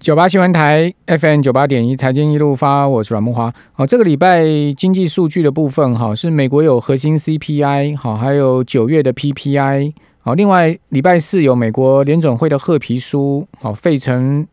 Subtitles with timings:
[0.00, 3.52] 九八新闻台 FM 九八点一财经一路发，我是阮木华。
[3.74, 4.42] 好，这个礼拜
[4.74, 14.46] 经济数据的部分，哈，是美国有核心 CPI，好，还有九月的 PPI，好，另外礼拜四有美国联准会的褐皮书，好，费城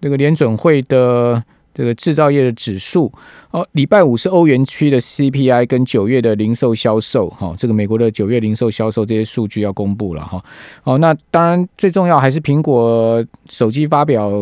[0.00, 1.44] 这个联准会的。
[1.74, 3.12] 这个制造业的指数
[3.50, 10.42] 哦，礼拜五是欧元区的 CPI 跟九月的零售销售哈，这个美国的九月零售销售这些数据要公布了哈。
[10.84, 14.32] 哦，那当然最重要还是苹果手机发表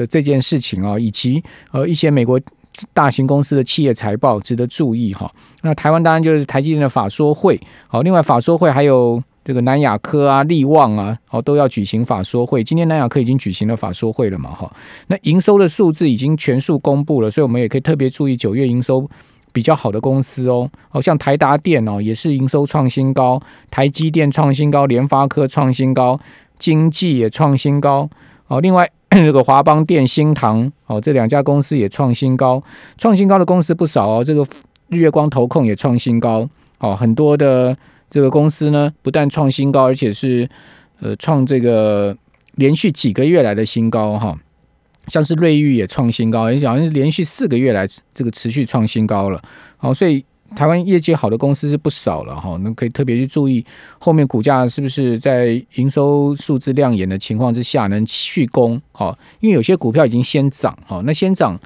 [0.00, 2.40] 的这件事情啊，以及呃一些美国
[2.94, 5.30] 大型公司的企业财报值得注意哈。
[5.62, 9.22] 那台湾当然就是台积电的法说会，好，另外法说会还有。
[9.42, 12.62] 这个南亚科啊、利旺啊，哦，都要举行法说会。
[12.62, 14.70] 今天南亚科已经举行了法说会了嘛，哈。
[15.06, 19.08] 那营收的数字已经全数公布了，所以我们也可以特别注意九月营收
[19.50, 20.70] 比较好的公司哦。
[20.90, 23.40] 好像台达电哦，也是营收创新高；
[23.70, 26.20] 台积电创新高，联发科创新高，
[26.58, 28.08] 经济也创新高。
[28.46, 32.62] 哦，另外 这个华邦电、新唐哦，这两家公司也创新高。
[32.96, 34.46] 创新高的公司不少哦，这个
[34.88, 36.48] 日月光投控也创新高。
[36.78, 37.76] 哦，很多的。
[38.12, 40.48] 这个公司呢，不但创新高，而且是
[41.00, 42.16] 呃创这个
[42.56, 44.36] 连续几个月来的新高哈。
[45.06, 49.40] 像是瑞昱也创新高，而且好像是连续四个月来这个持续创新高了。
[49.76, 52.58] 好，所以台湾业绩好的公司是不少了哈。
[52.62, 53.64] 那可以特别去注意
[53.98, 61.58] 后面股价是不是在营收数字亮眼的情况之下能续攻哈，因为有些股票已经先涨哈，那先涨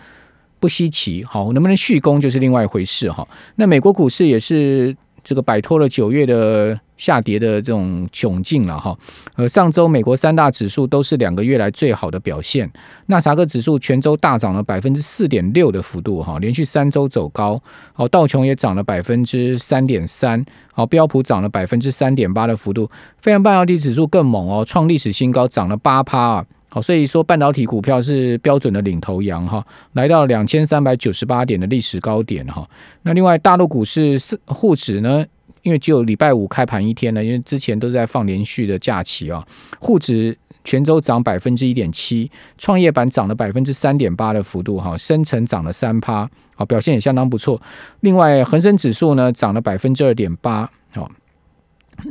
[0.60, 3.26] 不稀奇好，能不能续攻就是另外一回事哈。
[3.56, 4.96] 那美国股市也是。
[5.26, 8.96] 这个摆脱了九月的下跌的这种窘境了哈，
[9.36, 12.70] 呃，上周美国三大指数都是两个月来最好的表现，
[13.06, 17.60] 纳萨克指数全周大涨了百分之四点六的幅度哈，连续三周走高，
[17.96, 26.46] 哦，道琼也涨了百分之三点三，哦，标普涨了百分之三点八的幅度，非常半导体指数更猛哦，创历史新高，涨了八趴啊。
[26.68, 32.68] 好，所以说半导体股票是标准的领头羊哈，来到两千三百九十八点的历史高点哈。
[33.02, 35.24] 那另外大陆股市是沪指呢，
[35.64, 39.44] 因为只有礼拜五开盘一天呢，因为之前都在放连续的假期啊。
[39.80, 47.60] 沪指全周涨百分之一点七，创业板涨了百分之三点八的幅度哈，深成涨了三趴，好表现也相当不错。
[48.00, 51.10] 另外恒生指数呢涨了百分之二点八，好。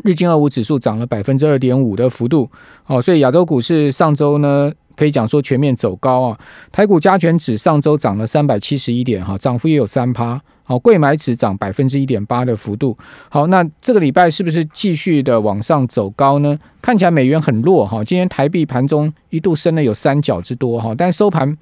[0.04, 2.50] 日经二五指数涨了百分之二点五的幅度，
[2.88, 6.40] 哦，所以亚洲股市上周呢可以讲说全面走高啊。
[6.72, 10.42] 台股加权指上周涨了三百七十一点，哈，涨幅也有三趴。
[10.64, 12.98] 好，贵买指涨百分之一点八的幅度。
[13.30, 16.58] 好，那这个礼拜是不是继续的往上走高呢？
[16.82, 21.56] 看起来美元很弱哈，今天台币盘中一度升了有三角之多哈，但收盘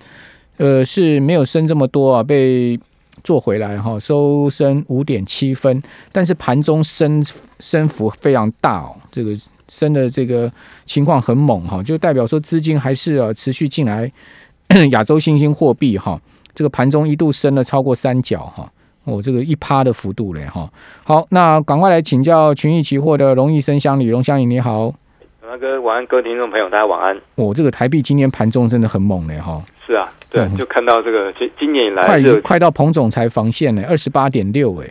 [0.58, 2.80] 呃是没有升这么多啊，被。
[3.24, 7.24] 做回来哈，收升五点七分，但是盘中升
[7.60, 9.32] 升幅非常大哦，这个
[9.68, 10.52] 升的这个
[10.86, 14.12] 情况很猛哈，就代表说资金还是啊持续进来
[14.92, 16.20] 亚洲新兴货币哈，
[16.54, 18.70] 这个盘中一度升了超过三角哈，
[19.06, 20.70] 哦这个一趴的幅度嘞哈。
[21.04, 24.94] 好，那赶快来请教群益期货的龙易生香李龙香颖你好，
[25.42, 27.18] 大哥晚安，各位听众朋友大家晚安。
[27.36, 29.62] 哦，这个台币今天盘中真的很猛嘞哈。
[29.88, 34.88] 是啊，对，就看到这个今今年以来快快到彭总裁防线呢，二十八点六哎，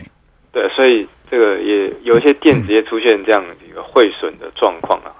[0.51, 5.15] 对，所以这个也有一些电子业出现这样一个汇损的状况啊。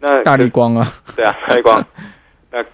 [0.00, 1.86] 那大力光啊，对啊，大力光，
[2.50, 2.64] 那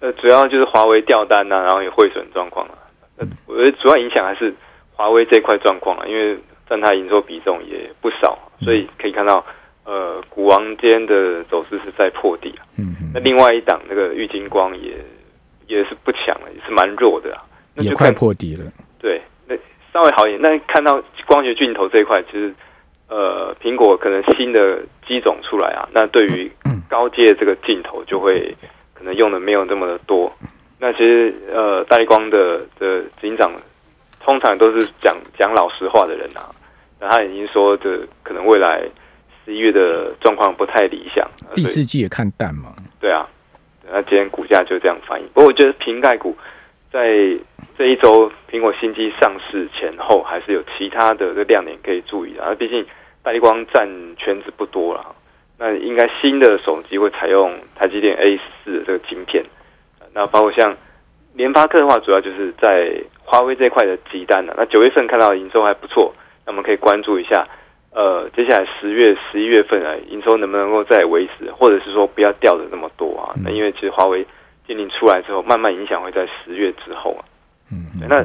[0.00, 2.74] 呃主要就是华为掉单呐，然后有汇损状况啊。
[3.18, 4.52] 呃，我觉得主要影响还是
[4.92, 6.36] 华为这块状况啊，因为
[6.68, 9.42] 占它营收比重也不少，所以可以看到
[9.84, 12.66] 呃股王间的走势是在破底啊。
[12.76, 13.12] 嗯嗯。
[13.14, 14.92] 那另外一档那个玉金光也。
[15.66, 17.42] 也是不强了，也是蛮弱的啊。
[17.76, 18.64] 也快破底了。
[18.98, 19.54] 对，那
[19.92, 20.40] 稍微好一点。
[20.40, 22.54] 那看到光学镜头这一块，其实
[23.08, 26.50] 呃，苹果可能新的机种出来啊，那对于
[26.88, 28.56] 高阶这个镜头就会
[28.94, 30.32] 可能用的没有那么的多。
[30.78, 33.52] 那其实呃，大力光的的警长
[34.20, 36.48] 通常都是讲讲老实话的人啊。
[36.98, 38.82] 那他已经说，的可能未来
[39.44, 41.28] 十一月的状况不太理想。
[41.54, 42.74] 第四季也看淡嘛？
[42.98, 43.28] 对啊。
[43.90, 45.26] 那今天股价就这样反应。
[45.28, 46.36] 不过我觉得瓶盖股
[46.92, 47.36] 在
[47.78, 52.54] 这一周苹果新机上市前后，还是有其他的这亮点可以注意啊。
[52.54, 52.84] 毕竟
[53.22, 55.14] 大力光占圈子不多了，
[55.58, 59.44] 那应该新的手机会采用台积电 A 四的这个晶片。
[60.14, 60.76] 那包括像
[61.34, 62.92] 联发科的话，主要就是在
[63.24, 64.54] 华为这块的集单了。
[64.56, 66.14] 那九月份看到营收还不错，
[66.46, 67.46] 那我们可以关注一下。
[67.96, 73.32] 呃，接下来十月、十一月份啊，营收能不能够再维持，或者是说不要掉的那么多啊？
[73.42, 74.22] 那因为其实华为
[74.66, 77.24] 禁令出来之后，慢慢影响会在十月之后啊。
[77.72, 78.22] 嗯，那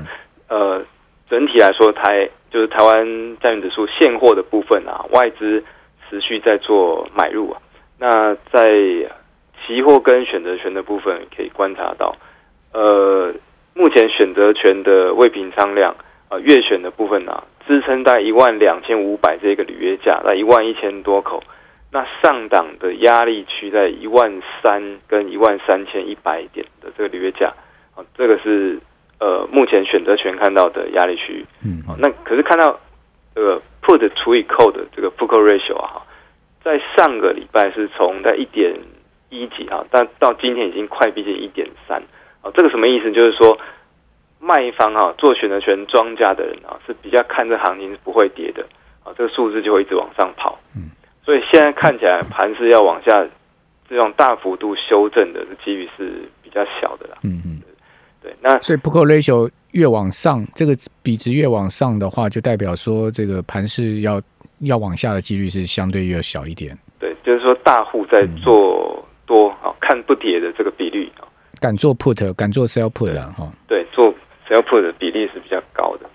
[0.50, 0.84] 呃，
[1.26, 5.64] 整体来说，台就是台湾加权指数现货的部分啊，外资
[6.10, 7.62] 持续在做买入啊。
[7.98, 8.76] 那在
[9.66, 12.14] 期货跟选择权的部分可以观察到，
[12.74, 13.34] 呃，
[13.74, 15.96] 目前选择权的未平仓量，
[16.28, 17.42] 呃，月选的部分呢，
[17.72, 21.42] 支撑在一万两千五百这个履约价，在一万一千多口。
[21.90, 27.54] 那上档的压力区在一万三跟一万三千一百点的这个履约价，
[27.96, 28.78] 啊，这个是
[29.22, 31.46] 呃目前选择权看到的压力区域。
[31.64, 32.78] 嗯，那可是看到
[33.34, 36.04] 这个 put 除以 call 的这个 put call ratio 啊，
[36.62, 38.74] 在上个礼拜是从在一点
[39.30, 42.04] 一几啊，但到今天已经快逼近一点三
[42.42, 43.14] 啊，这个什么意思？
[43.14, 43.58] 就是说
[44.52, 48.62] 卖方啊做选择权庄家的人啊是比较看这行情是不会跌的
[49.02, 50.60] 啊，这个数字就会一直往上跑。
[50.76, 50.92] 嗯。
[51.24, 53.26] 所以现在看起来盘是要往下，
[53.88, 57.18] 这种大幅度修正的几率是比较小的啦。
[57.24, 57.62] 嗯嗯，
[58.22, 58.36] 对。
[58.42, 64.22] 那所以 p u t ratio 越往上，这个比值越往上的话，就代表说这个盘是要
[64.60, 66.78] 要往下的几率是相对越小一点。
[67.00, 71.24] 对，就是说大户在做多啊，看不跌的这个比率啊，
[71.60, 73.48] 敢做 put，敢做 sell put 了哈。
[73.68, 74.14] 对，做
[74.52, 76.10] sell put 的比例是比较高的。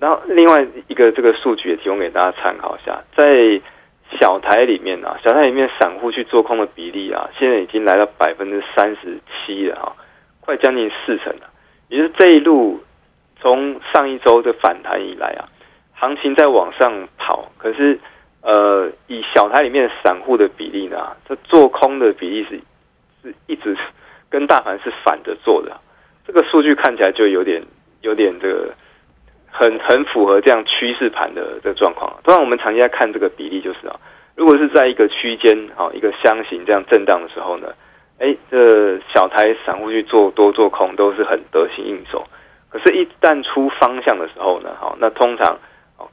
[0.00, 3.60] 然后另外一个这个数据也提供给大家参考一下，在
[4.18, 9.96] 小台里面啊，小台里面散户去做空的比例啊，现在已经来到百分之三十七了哈，
[10.40, 11.50] 快将近四成了。
[11.88, 12.82] 也就是这一路
[13.40, 15.48] 从上一周的反弹以来啊，
[15.94, 17.98] 行情在往上跑，可是
[18.40, 22.60] 呃，以小台里面散户的比例呢，这做空的比例是
[23.22, 23.76] 是一直
[24.30, 25.76] 跟大盘是反着做的，
[26.28, 27.60] 这个数据看起来就有点
[28.02, 28.72] 有点这个。
[29.50, 32.16] 很很符合这样趋势盘的这个状况。
[32.22, 33.98] 当然，我们长期在看这个比例，就是啊，
[34.36, 37.74] 如果是在一个区间啊，一个箱型这样震荡的时候呢，
[38.18, 42.24] 哎，这小台散户去做多做空都是很得心应手。
[42.68, 45.58] 可是，一旦出方向的时候呢，好，那通常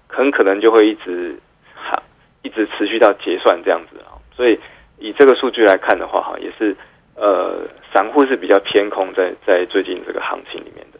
[0.07, 1.37] 很可能就会一直
[1.75, 2.01] 哈
[2.41, 4.17] 一直持续到结算这样子啊。
[4.35, 4.57] 所以，
[4.97, 6.75] 以这个数据来看的话，哈，也是
[7.15, 10.99] 呃，散户是比较偏空在在最近这个行情里面的。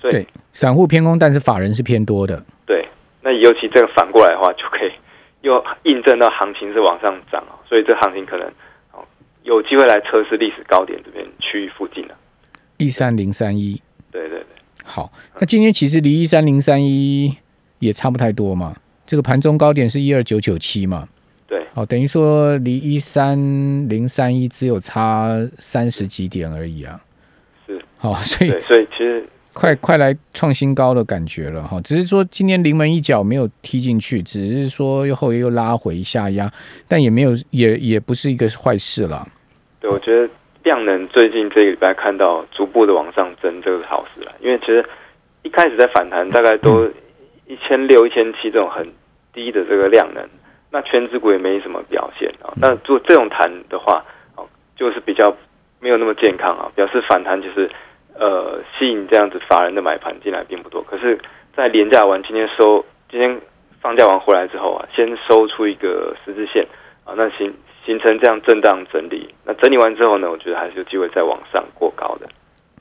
[0.00, 2.44] 对，散户偏空，但是法人是偏多的。
[2.66, 2.84] 对，
[3.22, 4.90] 那尤其这个反过来的话，就可以
[5.42, 8.44] 又印证到行情是往上涨啊，所以这行情可能
[8.90, 9.06] 哦
[9.44, 12.16] 有机会来测试历史高点这边区域附近的。
[12.78, 13.80] 一三零三一。
[14.10, 14.46] 对对对。
[14.82, 17.32] 好，那今天其实离一三零三一
[17.78, 18.74] 也差不太多嘛，
[19.06, 21.08] 这个盘中高点是一二九九七嘛。
[21.54, 21.66] 对。
[21.74, 23.38] 哦，等于说离一三
[23.88, 25.28] 零三一只有差
[25.58, 27.00] 三十几点而已啊。
[27.66, 27.80] 是。
[27.96, 29.24] 好，所以所以其实。
[29.56, 36.52] 快快来创新高的感觉了哈，只是说今天临门一脚没有踢进去，只是说又后又拉回下压，
[36.88, 39.24] 但也没有也也不是一个坏事了。
[39.78, 40.28] 对，我觉得
[40.64, 44.32] 量能最近这个礼拜看到逐步的往上增，这个是好事了。
[44.40, 44.84] 因为其实
[45.44, 46.90] 一开始在反弹，大概都
[47.46, 48.84] 一千六、一千七这种很
[49.32, 50.28] 低的这个量能，
[50.74, 52.52] 那全指股也没什么表现啊。
[52.56, 54.04] 那做这种弹的话，
[54.36, 54.44] 哦，
[54.76, 55.34] 就是比较
[55.78, 57.70] 没有那么健康啊，表示反弹就是。
[58.16, 61.18] 呃，吸引这样子法人的买盘进来并不多，可是，
[61.56, 63.40] 在廉价完今天收，今天
[63.80, 66.64] 放假完回来之后啊，先收出一个十字线
[67.04, 67.52] 啊，那形
[67.84, 72.28] 形成这样震荡整理，那整理完之后呢，我觉得还是有机会再往上过高的。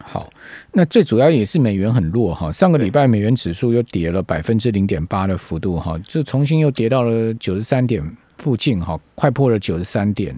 [0.03, 0.29] 好，
[0.71, 8.03] 那最主要也是美元很弱哈，上个礼拜美元指数又跌了百分之零点八的幅度哈，就重新又跌到了九十三点
[8.38, 10.35] 附近哈，快破了九十三点，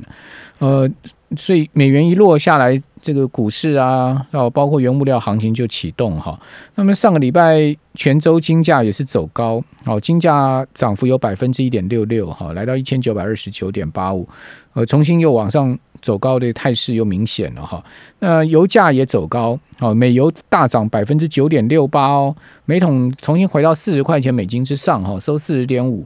[0.59, 0.89] 呃，
[1.35, 2.81] 所以美元一落下来。
[3.01, 6.39] 这个股市啊，要包括原物料行情就启动哈。
[6.73, 14.27] 那么上个礼拜全周金价也是走高，好，金价涨幅有百分之一点六六哈，来到一千九百二十九点八五，
[14.73, 17.83] 呃，重新又往上走高的态势又明显了哈。
[18.19, 22.35] 那油价也走高，哦，美油大涨百分之九点六八哦，
[22.65, 26.05] 每桶重新回到四十块钱美金之上哈，收四十点五。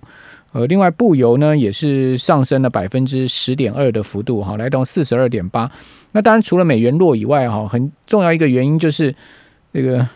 [0.53, 5.69] 呃，另外布油呢也是上升了百分之十点二的幅度哈，来到四十二点八。
[6.13, 9.13] 那当然除了美元弱以外哈，很重要一个原因就是
[9.73, 10.07] 这个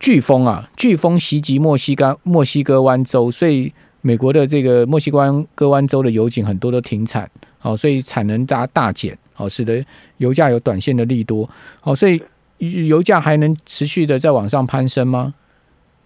[0.00, 7.30] 飓风啊，飓风袭击墨西哥墨西哥湾州，所以美国的这个墨西哥湾哥湾州的油井很多都停产，
[7.62, 9.84] 好，所以产能大大减，哦，使得
[10.18, 11.48] 油价有短线的利多，
[11.82, 12.20] 哦，所以
[12.58, 15.32] 油价还能持续的在往上攀升吗？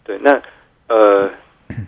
[0.05, 0.41] 对，那
[0.89, 1.31] 呃，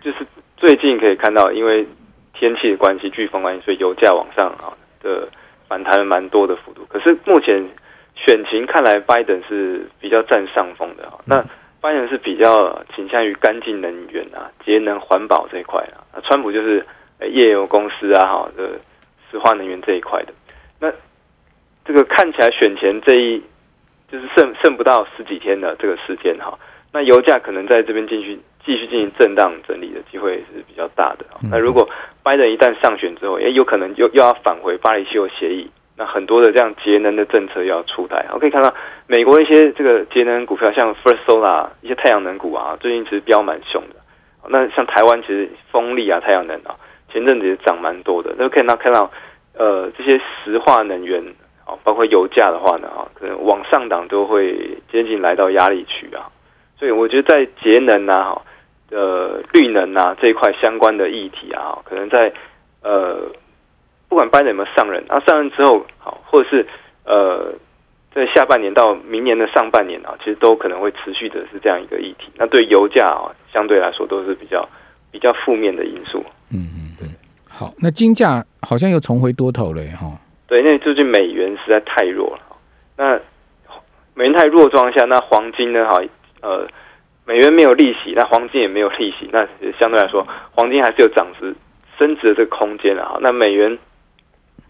[0.01, 0.17] 就是。
[0.61, 1.87] 最近可以看到，因为
[2.33, 5.25] 天气的关系、飓风关系，所以油价往上啊的
[5.69, 6.85] 反弹了蛮多的幅度。
[6.89, 7.65] 可是目前
[8.13, 11.13] 选情看来，拜登是比较占上风的啊。
[11.23, 11.41] 那
[11.79, 16.03] 拜登是比较倾向于干净能源啊、节能环保这一块啊。
[16.13, 16.85] 那川普就是
[17.31, 18.71] 页油公司啊哈的
[19.31, 20.33] 石化能源这一块的。
[20.79, 20.91] 那
[21.85, 23.41] 这个看起来选前这一
[24.11, 26.57] 就是剩剩不到十几天的这个时间哈。
[26.91, 31.25] 那油价可能在这边继续继续进行震荡整理的机会是比较大的。
[31.51, 31.87] 那如果
[32.23, 38.25] 拜登一旦上选之后，也有可能又又要返回巴黎气候协议那很多的这样节能的政策要出台。
[38.33, 38.73] 我可以看到
[39.05, 43.95] 美国一些这个节能股票，像 First Solar 一些太阳能股啊，最近其实飙蛮凶的。
[44.47, 46.73] 那像台湾其实风力啊、太阳能啊，
[47.11, 48.33] 前阵子也涨蛮多的。
[48.37, 49.11] 那可以到看到
[49.53, 51.23] 呃这些石化能源
[51.65, 56.29] 啊，包括油价的话呢啊，可能往上涨都会接近来到压力区啊。
[56.77, 58.41] 所以我觉得在节能啊、哈
[58.91, 62.31] 呃绿能啊这一块相关的议题啊，可能在
[62.81, 63.19] 呃
[64.07, 66.65] 不管拜登有没有上任，然后上任之后好，或者是
[67.03, 67.53] 呃
[68.11, 72.31] 在下半年到明年的上半年啊，其实都可能会持续的是这样一个议题。
[72.35, 74.67] 那对油价啊，相对来说都是比较
[75.11, 76.23] 比较负面的因素。
[76.51, 76.88] 嗯嗯，
[77.59, 80.09] 好，那金价好像又重回多头了哈。
[80.47, 82.55] 对，因为最近美元实在太弱了。
[82.95, 83.19] 那
[84.13, 85.85] 美元太弱状况下，那黄金呢？
[85.85, 86.01] 哈。
[86.39, 86.65] 呃，
[87.25, 89.45] 美元没有利息，那黄金也没有利息，那
[89.77, 90.25] 相对来说，
[90.55, 91.53] 黄金还是有涨值、
[91.97, 93.17] 升值的这个空间啊。
[93.19, 93.77] 那美元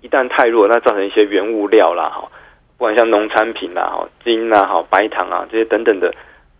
[0.01, 2.27] 一旦太弱，那造成一些原物料啦，哈，
[2.75, 6.11] 不管像农产品啦，哈，金啦，哈，白糖啊这些等等的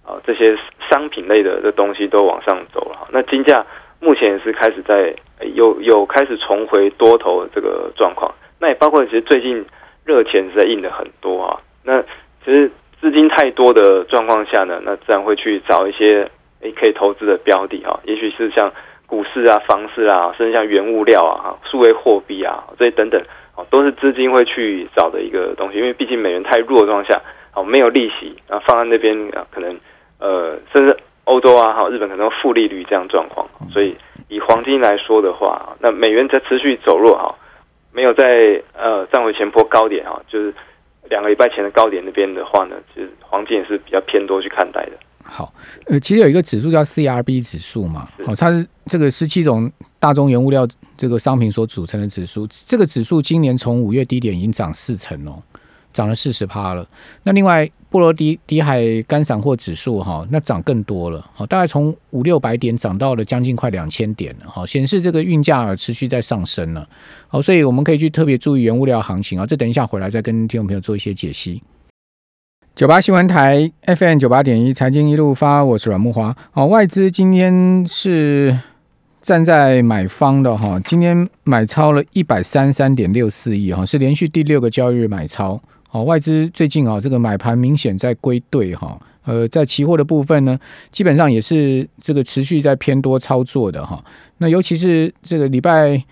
[0.05, 0.55] 啊，这些
[0.87, 3.07] 商品类的的东西都往上走了哈。
[3.11, 3.65] 那金价
[3.99, 5.11] 目前也是开始在
[5.53, 8.33] 有有开始重回多头这个状况。
[8.59, 9.65] 那也包括其实最近
[10.05, 11.59] 热钱是在印的很多啊。
[11.83, 12.01] 那
[12.45, 12.71] 其实。
[13.01, 16.29] 资金太多的状况下呢，那自然会去找一些
[16.59, 18.69] 诶可以投资的标的啊，也许是像
[19.05, 23.17] 股市啊、房市啊，甚至像原物料啊、数位货币啊这些等等，
[23.55, 25.77] 啊，都是资金会去找的一个东西。
[25.77, 27.21] 因为毕竟美元太弱的状况下，
[27.53, 29.79] 啊，没有利息啊，放在那边啊，可能
[30.19, 33.47] 呃，甚至欧洲啊、哈日本可能负利率这样状况。
[33.71, 33.95] 所以
[34.29, 37.35] 以黄金来说的话，那美元在持续走弱哈，
[37.91, 40.53] 没有在呃站回前坡高点啊，就是。
[41.09, 44.91] 两个礼拜前的高点那边的话呢，其实黄金也是比较偏多去看待的。
[45.23, 45.51] 好，
[45.87, 52.45] 呃，其实有一个指数叫 CRB 指数嘛，哦，它是这个十七种大宗原物料这个商品所组成的指数。
[52.47, 55.41] 这个指数今年从五月低点已经涨四成哦。
[55.93, 56.87] 涨了四十趴了。
[57.23, 66.87] 那另外波罗的的海干散货指数哈，那涨更多了，好，大概从五六百点涨到了将近快两千点了，好，显示这个运价持续在上升了，
[67.27, 69.45] 好，所以我们可以去特别注意原物料行情啊。
[69.45, 71.63] 这等一下回来再跟听众朋友做一些解析。
[72.75, 76.35] 九八新闻台 FM 九八点一财经一路发，我是阮木华。
[76.51, 78.57] 好，外资今天是
[79.21, 85.59] 站在买方的哈，今天买超了一百三三点六四亿哈，是连续第六个交易日买超。
[85.91, 88.99] 哦，外资最近啊，这个买盘明显在归队哈。
[89.25, 90.57] 呃，在期货的部分呢，
[90.91, 94.03] 基本上也是这个持续在偏多操作的哈。
[94.37, 96.03] 那尤其是这个礼拜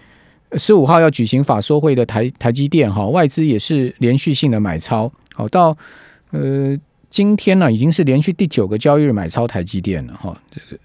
[0.53, 5.12] 十五号要举行法说会的台台积电哈，外资也是连续性的买超。
[5.34, 5.75] 好，到
[6.31, 6.77] 呃
[7.10, 10.39] 今天呢，已经是连续第九个交易日买超台积电了哈。
[10.51, 10.81] 这个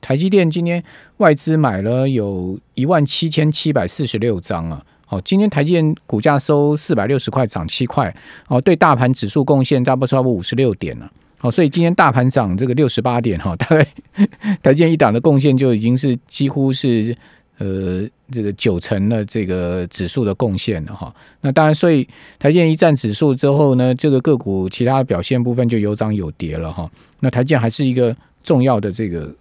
[0.00, 0.82] 台积电今天
[1.18, 4.84] 外资买了有一万七千七百四十六张啊。
[5.08, 8.12] 好，今天台积电股价收四百六十块，涨七块。
[8.48, 11.08] 哦，对大盘指数贡献差不多超过五十六点了。
[11.42, 13.86] 哦，所以今天大盘涨这个六十八点哈，大概
[14.60, 17.16] 台积电一档的贡献就已经是几乎是
[17.58, 21.14] 呃这个九成的这个指数的贡献了哈。
[21.40, 22.02] 那当然，所以
[22.40, 26.90] 台积电一占指数之后呢，这个个股其他表现部分就有涨有跌了哈。
[27.20, 29.32] 那台积电还是一个重要的这个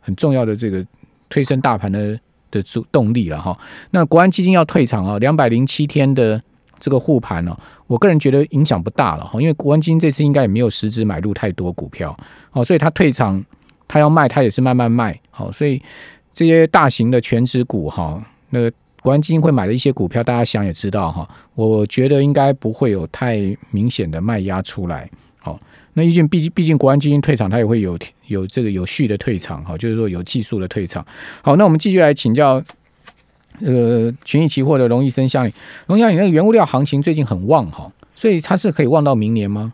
[0.00, 0.84] 很重要的这个
[1.28, 2.18] 推升大盘的。
[2.54, 3.58] 的主动力了哈，
[3.90, 6.40] 那国安基金要退场啊，两百零七天的
[6.78, 7.56] 这个护盘呢，
[7.86, 12.16] 我个人觉得影响不大了哈，因为国安基金这次应该也没有实质买入太多股票，
[12.52, 13.44] 哦，所以他退场，
[13.88, 15.82] 他要卖，他也是慢慢卖，好，所以
[16.32, 18.70] 这些大型的全职股哈，那
[19.02, 23.38] 国安基金会买的一些股票，大家想也知道哈，我觉得应该不会有太
[23.70, 25.58] 明显的卖压出来，好。
[25.96, 27.96] 那毕竟，毕竟，毕竟，国安基金退场，它也会有
[28.28, 31.04] 有这个有序的退场，哈，就是说有技术的退场。
[31.42, 32.62] 好，那我们继续来请教，
[33.64, 35.52] 呃，群益期货的龙医生向你，
[35.86, 39.72] 龙医生，你那个原物料行情最近很旺哈，所以它是可以旺到明年吗？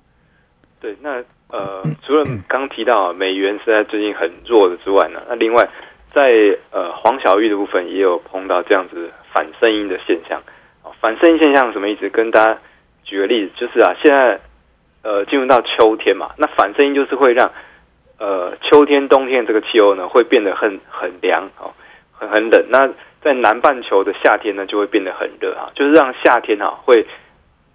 [0.80, 5.68] 对，那呃，除了刚提到美元是在最近很弱的之外呢，那另外
[6.12, 6.30] 在
[6.70, 10.40] 呃黄小玉的部分也有碰到这样子反声音的现象。
[11.00, 12.08] 反声音现象什么意思？
[12.10, 12.58] 跟大家
[13.04, 14.40] 举个例子，就是啊，现在。
[15.02, 17.50] 呃，进入到秋天嘛，那反声音就是会让
[18.20, 21.72] 呃秋天、冬天这个气候呢会变得很很凉哦，
[22.12, 22.64] 很很冷。
[22.68, 22.86] 那
[23.20, 27.04] 在南半球的夏天呢就会变得很热啊，就是让夏天啊会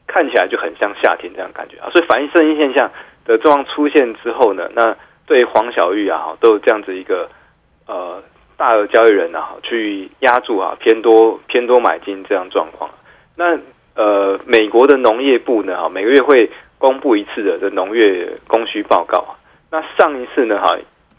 [0.07, 1.89] 看起来就很像夏天这样感觉啊。
[1.91, 2.89] 所以反应声音现象
[3.25, 7.27] 的状况出现之后呢，那对黄小玉啊都有这样子一个
[7.87, 8.23] 呃
[8.55, 12.89] 大额交易人啊去压住啊偏多偏多买进这样状况。
[13.35, 13.57] 那
[13.95, 16.49] 呃美国的农业部呢哈每个月会。
[16.77, 19.31] 公布一次的这农业供需报告啊，
[19.75, 20.77] 那上一次呢哈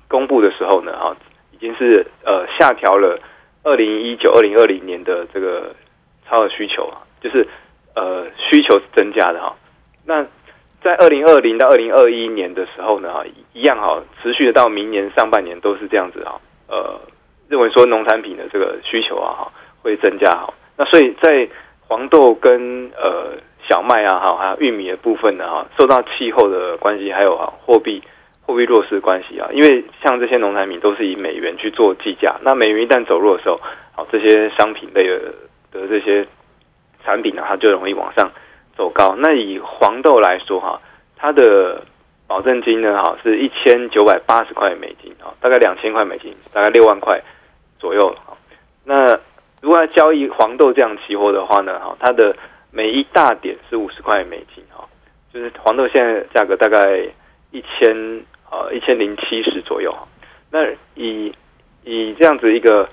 [0.08, 1.14] 公布的时候呢哈
[1.50, 3.18] 已经是呃下调了
[3.62, 5.75] 二零一九二零二零年的这个
[6.26, 7.46] 超额需求啊，就是
[7.94, 9.54] 呃需求是增加的哈。
[10.06, 10.25] 那
[10.82, 16.40] 在二零二零到二零二一年的时候呢，哈，一样哈，持续的到明年上半年都是这样子哈。
[16.68, 16.98] 呃，
[17.50, 20.54] 认为说农产品的这个需求啊，哈，会增加哈。
[20.78, 21.46] 那所以在
[21.86, 23.32] 黄豆跟呃
[23.68, 28.02] 小麦啊，哈，还有玉米的部分呢，哈，受到气候的关系，还有哈货币
[28.47, 33.61] 货币弱势关系啊，因为像这些农产品都是以美元去做计价，那美元一旦走弱的时候，
[33.93, 35.35] 好，这些商品类的
[35.73, 36.26] 的这些
[37.05, 38.31] 产品呢，它就容易往上。
[38.76, 40.79] 走高，那以黄豆来说哈，
[41.17, 41.83] 它的
[42.26, 47.19] 保证金呢哈是一千九百八十块美金啊，大概两千块美金，大概六万块
[47.79, 48.37] 左右哈。
[48.85, 49.19] 那
[49.62, 52.37] 如果要交易黄豆这样期货的话呢哈，它的
[52.71, 54.87] 每一大点是五十块美金哈，
[55.33, 57.00] 就是黄豆现在价格大概
[57.53, 58.21] 一千
[58.64, 59.94] 呃一千零七十左右。
[60.50, 61.34] 那以
[61.84, 62.88] 以这样子一个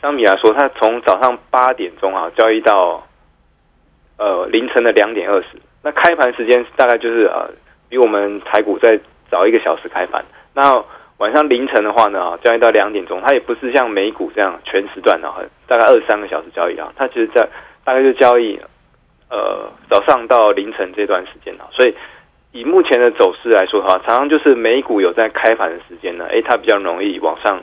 [0.00, 3.06] 商品来说，它从早上八点钟啊交易到。
[4.18, 5.48] 呃，凌晨的两点二十，
[5.82, 7.50] 那开盘时间大概就是呃，
[7.88, 8.96] 比我们台股再
[9.28, 10.24] 早一个小时开盘。
[10.54, 10.84] 那
[11.16, 15.28] 晚上凌晨的话呢，交易到两点钟，它也不是像美股这样全时段的，
[15.66, 16.92] 大概二三个小时交易啊。
[16.94, 17.48] 它其实在
[17.82, 18.56] 大概就交易
[19.28, 21.66] 呃早上到凌晨这段时间啊。
[21.72, 21.92] 所以
[22.52, 27.60] 以目前的走势来说的话，常常就是美股有在开盘的时间呢，诶，它比较容易往上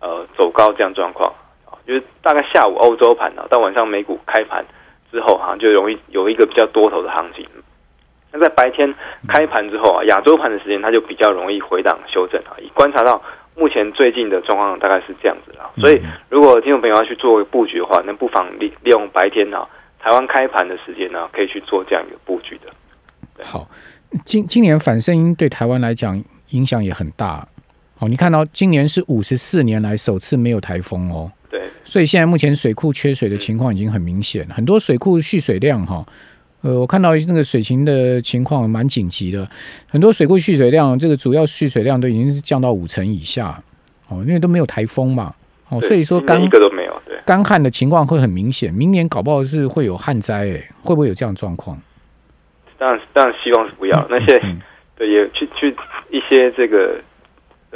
[0.00, 1.32] 呃走高这样状况
[1.64, 4.64] 啊，就是大概下午欧洲盘啊，到晚上美股开盘。
[5.12, 7.44] 之后哈就容易有一个比较多头的行情。
[8.30, 8.94] 那在白天
[9.26, 12.54] 开盘之后啊，亚洲盘的时间它就比较容易回档修正啊。
[12.62, 13.20] 以观察到
[13.56, 15.66] 目前最近的状况大概是这样子啊。
[15.78, 19.66] 所以如果听众朋友要去做布局的话，那不妨利利用白天呢
[19.98, 22.70] 台湾开盘的时间呢，可以去做这样一个布局的。
[23.42, 23.66] 好，
[24.24, 27.46] 今今年反声音对台湾来讲影响也很大。
[27.96, 31.30] 好，你看到今年是五十四年来首次没有台风哦。
[31.50, 36.06] 对，所以现在目前水库缺水的情况已经很明显，很多水库蓄水量哈，
[36.62, 39.48] 呃，我看到那个水情的情况蛮紧急的，
[39.86, 43.62] 很多水库蓄水量，这个主要蓄水量都已经是降到五成以下，
[44.08, 45.34] 哦，因为都没有台风嘛，
[45.68, 51.80] 哦，所以说干一个都没有，对，干旱的情况会很明显，明年搞不好是会有旱灾，哎，会不会有这样状况？
[52.80, 54.40] 当然，当然希望是不要，那些
[54.96, 55.76] 对也去去
[56.08, 56.98] 一些这个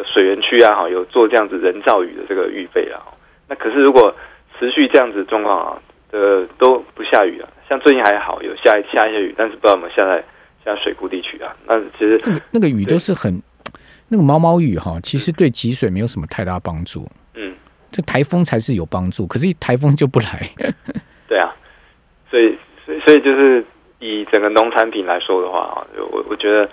[0.02, 2.98] 水源区啊，哈，有做这样子人造雨的这个预备啊。
[3.46, 4.16] 那可是，如果
[4.58, 5.78] 持续这样子状况啊，
[6.10, 10.24] 呃，都不下雨啊，像最近还好有下下一些雨，但是不知道有没有下在
[10.64, 11.54] 下水库地区啊。
[11.66, 12.18] 那其实
[12.50, 13.42] 那个雨都是很
[14.08, 17.06] 那个毛毛雨哈，其实对集水没有什么太大帮助。
[17.34, 17.54] 嗯，
[17.92, 20.48] 这台风才是有帮助，可是台风就不来。
[21.28, 21.54] 对啊，
[22.30, 23.62] 所以所以所以就是
[24.06, 26.68] 以整个农产品来说的话啊，我我觉得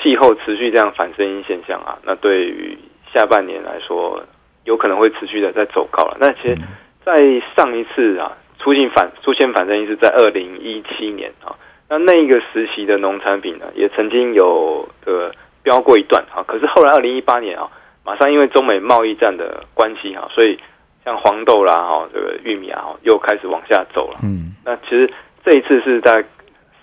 [0.00, 2.78] 气候持续这样反声音现象啊，那对于
[3.12, 4.22] 下半年来说。
[4.66, 6.18] 有可能会持续的在走高了。
[6.20, 6.58] 那其实，
[7.02, 7.16] 在
[7.56, 11.56] 上一次啊，出现反出现反正音是在二零一七年啊。
[11.88, 16.44] 那那个时期的农产品呢，也曾经有的飙过一段啊。
[16.46, 17.66] 可是后来二零一八年啊，
[18.04, 20.58] 马上因为中美贸易战的关系哈，所以
[21.06, 24.20] 像黄豆啦哈，这个玉米啊，又开始往下走了。
[24.22, 24.54] 嗯。
[24.62, 25.10] 那其实
[25.42, 26.22] 这一次是在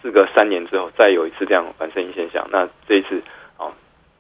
[0.08, 2.48] 事隔三年之后，再有一次这样反声音现象。
[2.52, 3.22] 那这一次。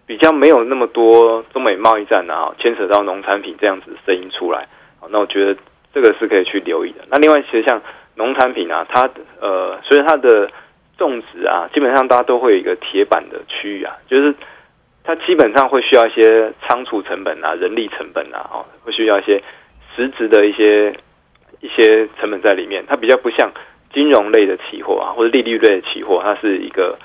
[0.07, 4.65] 比较没有那么多中美贸易战啊，牵扯到农产品这样子声音出来，
[5.09, 5.59] 那我觉得
[5.93, 7.03] 这个是可以去留意的。
[7.09, 7.81] 那另外，其实像
[8.15, 9.09] 农产品啊，它
[9.41, 10.49] 呃，所以它的
[10.97, 14.33] 种植啊，基本上大家都会有一个铁板的区域啊，就是
[15.03, 19.43] 它基本上会需要一些仓储成本啊、人力成本啊，哦，会需要一些
[19.93, 20.95] 实质的一些
[21.59, 22.85] 一些成本在里面。
[22.87, 23.51] 它比较不像
[23.93, 26.97] 金融类的期货啊，或者利率类的期货，它是一个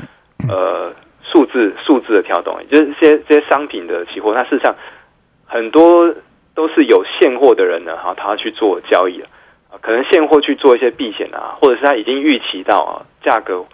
[0.49, 0.92] 呃。
[1.25, 4.75] 数字数字的跳动，就是这些这些商品的期货，它事实上
[5.47, 6.12] 很多
[6.53, 12.92] 都是有现货的人呢，哈，他去做交易啊，可能现货去做一些避险啊，或者是他已经预期到啊，
[13.23, 13.64] 价格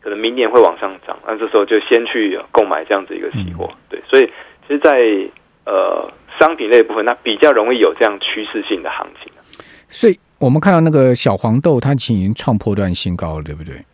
[0.00, 4.30] 可能明年会往上涨，那这时候就先去购买这样子一个期货，对，所以
[4.68, 5.00] 其实，在
[5.64, 9.32] 呃商品类部分，它比较容易有这样趋势性的行情。
[9.88, 13.84] 所以我们看到那个小黄豆，它已经创破段新高了，对不对？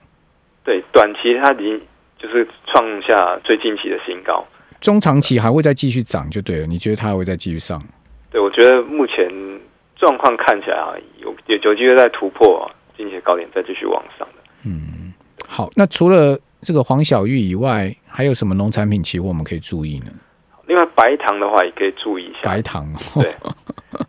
[0.64, 1.80] 对，短期它已经。
[2.16, 4.42] 就是创下最近期的新高，
[4.80, 6.66] 中长期还会再继续涨就对了。
[6.66, 7.78] 你觉得它还会再继续上？
[8.30, 9.30] 对，我觉得目前
[9.94, 14.42] 状况看起来啊，有有有机会再突破近期高点，再继续往上的。
[14.64, 15.12] 嗯，
[15.46, 20.06] 好，那除了这个黄小玉以外，还有什么农产品期货我们可以注意呢？
[20.66, 22.38] 另外，白糖的话也可以注意一下。
[22.42, 23.34] 白糖，对，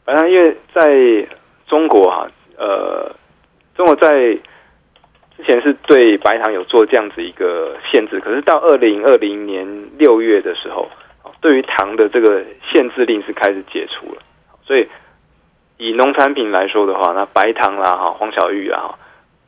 [0.05, 1.27] 白糖，因为在
[1.67, 3.15] 中国哈，呃，
[3.75, 4.37] 中国在。
[5.37, 10.89] 之前是对白糖有做这样子一个限制，可是到二零二零年六月的时候，
[11.41, 14.21] 对于糖的这个限制令是开始解除了。
[14.63, 14.87] 所以
[15.75, 18.97] 以农产品来说的话，那白糖啦、哈黄小玉啊，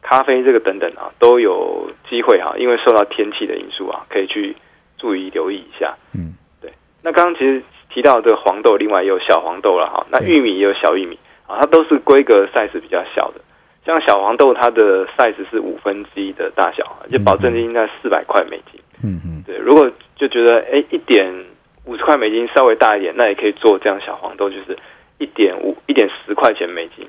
[0.01, 4.57] 咖啡这个等等啊，都有机会哈，因为受到天气的因素啊，可以去
[4.97, 5.95] 注意留意一下。
[6.13, 6.69] 嗯，对。
[7.01, 10.05] 那刚刚其实提到这个黄豆，另外也有小黄豆了哈。
[10.11, 13.41] 那玉米也有小玉米啊，它都是规格 size 比较小的。
[13.85, 18.81] 像小黄豆，它的 size 是五分之一的大小，就保证金在四百块美金。
[19.01, 19.55] 嗯嗯，对。
[19.57, 21.25] 如果就觉得哎，一点
[21.85, 24.77] 五十块美金稍微大一点，那也可以做这样小黄豆，就是
[25.19, 27.07] 一点五、一点十块钱美金。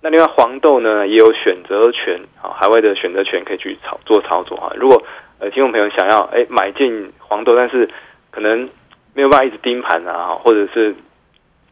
[0.00, 4.72] 那另外黄豆呢，也有选择权啊，海外的选择权可以去操做操作哈。
[4.76, 5.02] 如果
[5.40, 7.90] 呃听众朋友想要哎买进黄豆，但是
[8.30, 8.68] 可能
[9.14, 10.94] 没有办法一直盯盘啊，或者是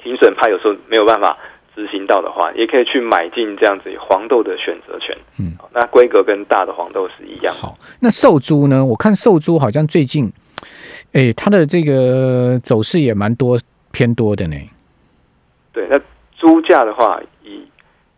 [0.02, 1.38] 停损派有时候没有办法。
[1.74, 5.16] 执行到的话，也可以去买进这样子黄豆的选择权。
[5.38, 7.54] 嗯，那规格跟大的黄豆是一样。
[7.54, 8.84] 好，那瘦猪呢？
[8.84, 10.30] 我看瘦猪好像最近，
[11.12, 13.58] 哎，它的这个走势也蛮多
[13.90, 14.56] 偏多的呢。
[15.72, 15.98] 对，那
[16.38, 17.66] 猪价的话，以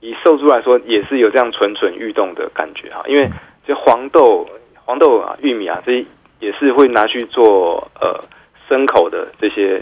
[0.01, 3.05] 以瘦猪来说，也是有这样蠢蠢欲动的感觉哈。
[3.07, 3.31] 因为
[3.65, 4.49] 这黄豆、
[4.85, 6.05] 黄豆啊、玉米啊，这些
[6.41, 8.21] 也是会拿去做呃
[8.69, 9.79] 牲口的这些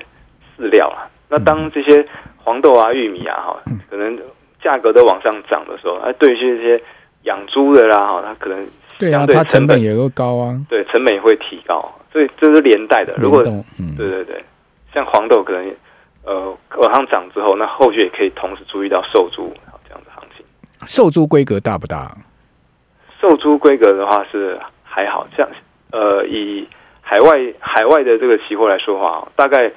[0.58, 1.08] 饲料啊。
[1.28, 2.06] 那当这些
[2.44, 4.18] 黄豆啊、玉米啊，哈，可能
[4.60, 6.82] 价格都往上涨的时候，啊，对于这些
[7.22, 8.66] 养猪的啦，哈，它可能
[8.98, 13.14] 对啊，它成本也会高啊，对，成本也会提高，所以这是连带的。
[13.18, 13.42] 如果
[13.78, 14.44] 嗯，对对对，
[14.92, 15.74] 像黄豆可能
[16.24, 19.52] 呃往上涨之后，那后续也可以同时注意到瘦猪
[19.86, 20.44] 这样的行情。
[20.86, 22.16] 瘦猪规格大不大？
[23.20, 25.48] 瘦猪规格的话是还好，像
[25.92, 26.66] 呃以
[27.00, 29.70] 海外海外的这个期货来说话，大概。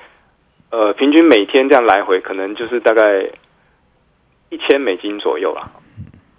[0.76, 3.02] 呃，平均每天这样来回，可能就是大概
[4.50, 5.72] 一千美金左右了。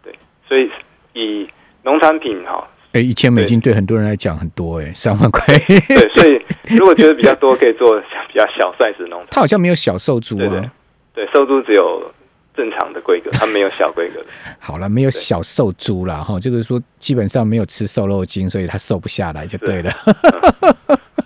[0.05, 0.15] 对，
[0.47, 0.71] 所以
[1.15, 1.49] 以
[1.85, 5.43] 农产品哈，哎，一千美金对很多人来讲很多哎，三万块。
[5.89, 6.39] 对， 所以
[6.77, 7.99] 如果觉得比较多，可以做
[8.31, 9.29] 比较小 size 农产。
[9.31, 10.71] 它好像没有小瘦猪啊，
[11.15, 12.13] 对，瘦猪只有
[12.55, 14.27] 正常的规格， 它没有小规格的。
[14.59, 19.91] 好了，没有小瘦猪了哈，就是说基本上没有吃瘦肉精，所以它瘦不下来就对了。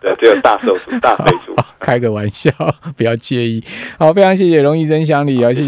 [0.00, 1.54] 对，只有大手足、大 肥足。
[1.78, 2.50] 开个玩笑，
[2.96, 3.62] 不要介意。
[3.98, 5.58] 好，非常谢谢荣毅真乡里啊，谢谢。